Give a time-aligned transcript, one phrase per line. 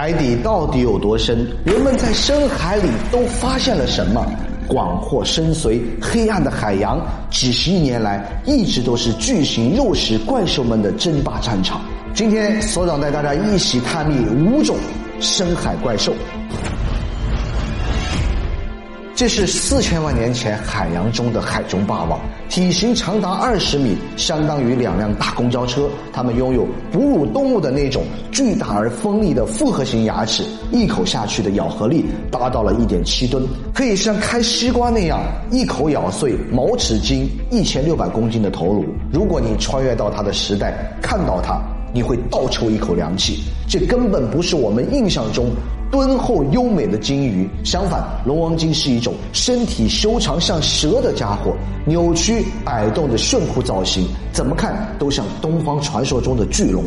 [0.00, 1.44] 海底到底有多深？
[1.64, 4.24] 人们在深海里都发现了什么？
[4.68, 11.80] 广阔深邃、黑暗的海洋，几十亿年来一直都是巨型肉食怪兽们的争霸战场。
[12.14, 14.76] 今天，所长带大家一起探秘五种
[15.18, 16.14] 深海怪兽。
[19.18, 25.90] 这是四千万年前海洋中的海中霸王，体型长达二十米，相当于两辆大公交车。
[26.12, 33.44] 它们拥有哺乳动物的那种巨大而锋利的复合型牙齿，一口下去的咬合力达到了一点七吨，
[33.74, 38.84] 可以像开西瓜那样一口咬碎毛齿鲸一千六百公斤的头颅。
[39.12, 41.60] 如果你穿越到它的时代，看到它，
[41.92, 43.40] 你会倒抽一口凉气。
[43.68, 45.50] 这根本不是我们印象中。
[45.90, 51.56] 敦厚优美的鲸鱼，相反，龙王鲸是一种身体修长像蛇的家伙，
[51.86, 56.84] 扭曲摆动的炫酷造型，怎么看都像东方传说中的巨龙。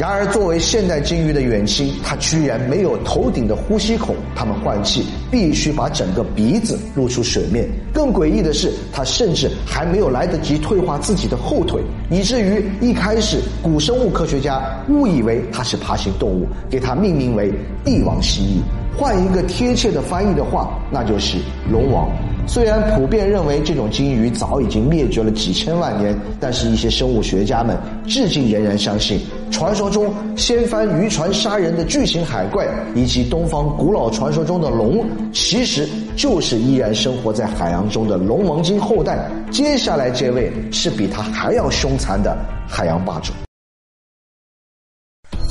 [0.00, 7.68] 然而，作为现代鲸鱼的远亲，它居然没有头顶的呼吸孔，它们换气必须把整个鼻子露出水面。
[7.92, 17.52] 更诡异的是，它甚至还没有来得及退化自己的后腿，以至于一开始古生物科学家误以为它是爬行动物，给它命名为
[17.84, 18.79] 帝王蜥蜴。
[18.96, 21.38] 换一个贴切的翻译的话，那就是
[21.70, 22.08] 龙王。
[22.46, 29.20] 虽然普遍认为这种鲸鱼早已经灭绝了几千万年，但是一些生物学家们至今仍然相信，
[29.52, 39.30] 传说中掀翻渔船杀人的巨型海怪，以及东方古老传说中的龙，其实就是依然生活在海洋中的龙王鲸后代。
[39.52, 43.32] 接下来这位是比他还要凶残的海洋霸主。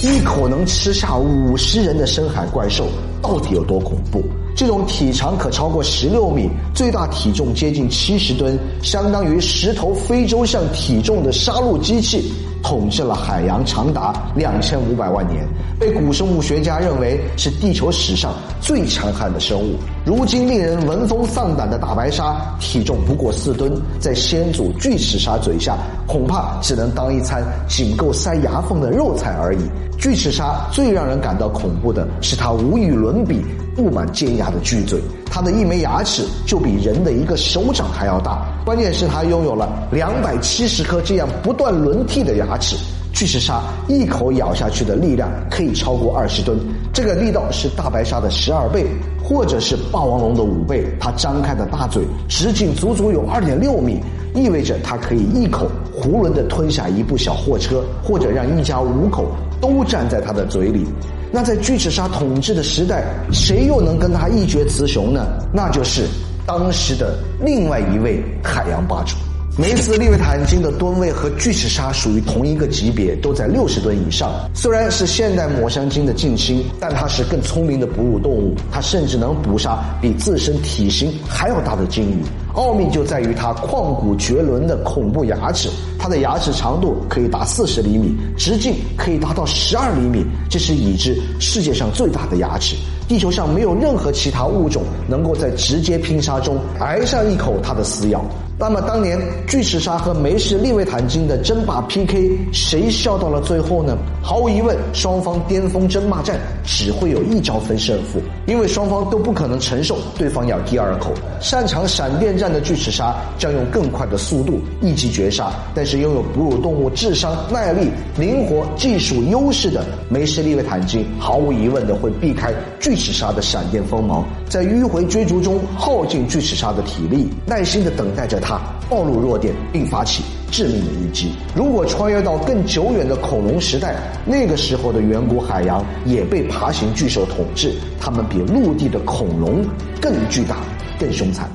[0.00, 2.86] 一口能吃下五十人的深海怪兽，
[3.20, 4.22] 到底有多恐怖？
[4.54, 12.32] 这种体长可超过十六米，最大体重接近七十吨，相当于十头非洲象体重的杀戮机器。
[12.62, 15.46] 统治了海洋长达两千五百万年，
[15.78, 19.76] 被古生物学家认为是地球史上最强悍的生物。
[20.04, 25.76] 如今令人闻风丧胆的大白鲨，体重不过四吨，在先祖巨齿鲨嘴下，
[26.06, 29.60] 恐怕只能当一餐仅够塞牙缝的肉菜而已。
[29.98, 33.44] 巨齿鲨最让人感到恐怖的是它无与伦比、
[33.76, 38.44] 布满尖牙的巨嘴，它的一枚牙齿就比人的一个手掌还要大。
[38.64, 42.76] 关键是它拥有了两百七十颗这样不断轮替的牙齿。
[43.12, 46.58] 巨齿鲨一口咬下去的力量可以超过二十吨，
[46.92, 48.86] 这个力道是大白鲨的十二倍，
[49.22, 50.84] 或者是霸王龙的五倍。
[51.00, 54.00] 它张开的大嘴直径足足有二点六米，
[54.34, 55.70] 意味着它可以一口
[56.00, 59.26] 囫囵地吞下一部小货车，或者让一家五口。
[59.60, 60.86] 都站在它的嘴里，
[61.32, 63.02] 那在巨齿鲨统治的时代，
[63.32, 65.26] 谁又能跟它一决雌雄呢？
[65.52, 66.06] 那就是
[66.46, 69.16] 当时的另外一位海洋霸主。
[69.60, 74.30] 梅斯利维坦鲸的吨位和巨齿鲨属于同一个级别，都在六十吨以上。
[74.54, 82.22] 虽然是现代抹香鲸的近亲，但它是更聪明的哺乳动物，它甚至能捕杀比自身体型还要大的鲸鱼。
[82.54, 85.68] 奥秘就在于它旷古绝伦的恐怖牙齿，
[85.98, 92.76] 它的牙齿长度可以达四十厘米，直径可以达到十二厘米，这是已知世界上最大的牙齿。
[93.08, 98.24] 地球上没有任何其他物种能够在直接拼杀中挨上一口它的撕咬。
[98.60, 103.96] 那么当年巨齿鲨和梅氏利维坦鲸的争霸 PK，谁笑到了最后呢？
[104.20, 111.12] 毫无疑问，双方巅峰争霸战只会有一招分胜负，因为双方都不可能承受对方咬第二口。
[111.40, 128.47] 擅长闪电战的巨齿鲨将用更快的速度一击绝杀，但是拥有哺乳动物智商、耐力、灵活、技术优势的梅氏利维坦鲸，毫无疑问的会避开巨齿鲨的闪电锋芒，在迂回追逐中耗尽巨齿鲨的体力，耐心的等待着它。
[128.48, 131.32] 他暴露弱点，并发起致命的一击。
[131.54, 133.94] 如果穿越到更久远的恐龙时代，
[134.24, 139.62] 那个时候的远古海洋也被爬行巨兽统治，它们比陆地的恐龙
[140.00, 140.56] 更巨大、
[140.98, 141.46] 更凶残。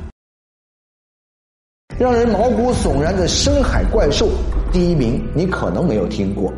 [1.97, 4.29] 让人毛骨悚然的深海怪兽，
[4.71, 6.53] 第一名你可能没有听过。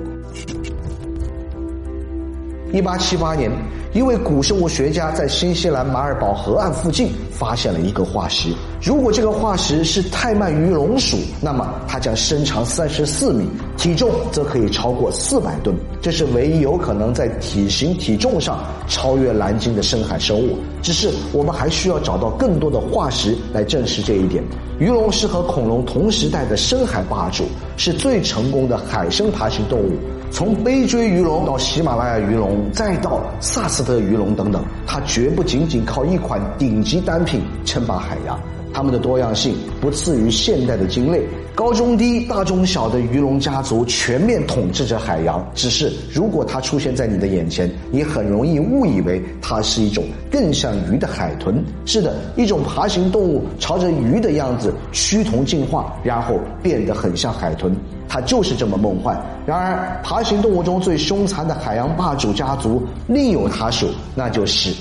[2.74, 3.50] 一八七八年。
[3.96, 8.50] 一位古生物学家在新西兰马尔堡河岸附近发现了一个化石。
[8.82, 13.48] 如果这个化石是泰曼鱼龙属，那么它将身长三十四米，
[13.78, 15.74] 体重则可以超过四百吨。
[16.02, 20.58] 这是唯一有可能在体型、体重上超越蓝鲸的深海生物。
[20.82, 24.44] 只是我们还需要找到更多的化石来证实这一点。
[24.78, 27.46] 鱼龙是和恐龙同时代的深海霸主，
[27.78, 29.94] 是最成功的海生爬行动物。
[30.36, 38.38] 从背椎鱼龙到喜马拉雅鱼龙，再到萨斯特鱼龙等等，它绝不仅仅靠一款顶级单品称霸海洋。
[38.75, 41.25] 它们的多样性不次于现代的鲸类，
[41.56, 45.42] 高中低、大中小的鱼龙家族全面统治着海洋。
[45.56, 51.63] 只是如果它出现在你的眼前，你很容易误以为它是一种更像鱼的海豚。
[51.86, 57.74] 是的，一种爬行动物朝着鱼的样子趋同进化，然后变得很像海豚。
[58.10, 59.18] 它就是这么梦幻。
[59.45, 64.74] 然而，爬行动物中最凶残的海洋霸主家族另有他属，那就是。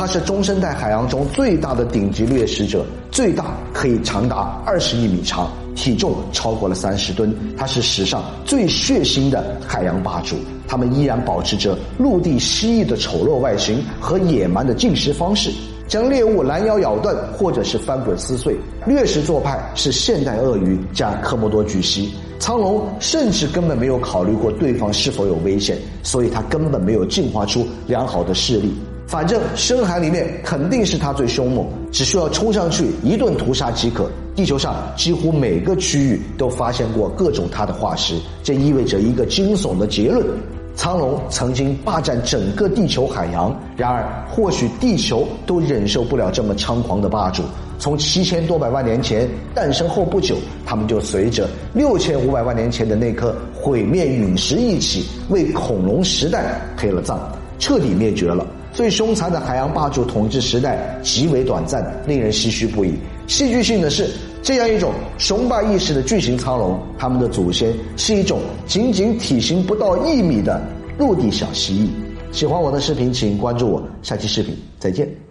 [0.00, 7.30] 它是中生代海洋中最大的顶级掠食者，最大可以长达二十亿米长，体重超过了三十吨。
[7.54, 10.36] 它是史上最血腥的海洋霸主。
[10.66, 15.50] 它们依然保持着陆地蜥蜴的丑陋外形和野蛮的进食方式，
[15.86, 18.56] 将猎物拦腰咬断或者是翻滚撕碎。
[18.86, 22.10] 掠食做派是现代鳄鱼加科莫多巨蜥。
[22.38, 28.72] 苍龙甚至根本没有考虑过对方是否有危险，所以它根本没有进化出良好的视力。
[29.10, 34.08] 反正深海里面肯定是它最凶猛，只需要冲上去一顿屠杀即可。
[34.36, 38.14] 地球上几乎每个区域都发现过各种它的化石，
[38.44, 40.24] 这意味着一个惊悚的结论：
[40.76, 43.52] 苍龙曾经霸占整个地球海洋。
[43.76, 47.42] 然而，或许地球都忍受不了这么猖狂的霸主。
[47.80, 57.18] 从七千多百万年前诞生后不久，他们就随着六千五百万年前的那颗毁灭陨石一起，为恐龙时代陪了葬，
[57.58, 58.46] 彻底灭绝了。
[58.72, 62.94] 最凶残的海洋霸主统治时代极为短暂，令人唏嘘不已。
[63.26, 64.08] 戏剧性的是，
[64.42, 70.60] 这样一种雄霸一时的巨型苍龙，它们的祖先是一种仅仅体型不到一米的
[70.98, 71.88] 陆地小蜥蜴。
[72.32, 75.29] 喜欢我的视频，请关注我，下期视频再见。